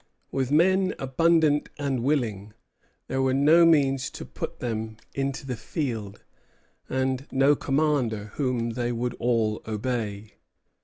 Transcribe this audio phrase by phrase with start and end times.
[0.31, 2.53] With men abundant and willing,
[3.07, 6.23] there were no means to put them into the field,
[6.89, 10.37] and no commander whom they would all obey.